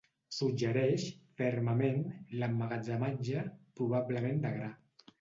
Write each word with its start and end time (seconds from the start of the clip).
Suggereix 0.35 1.05
fermament 1.41 2.01
l'emmagatzematge, 2.41 3.47
probablement 3.81 4.47
de 4.49 4.57
gra. 4.61 4.77